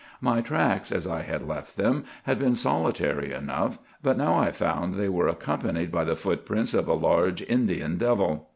[0.19, 4.95] My tracks, as I had left them, had been solitary enough; but now I found
[4.95, 8.49] they were accompanied by the footprints of a large Indian devil.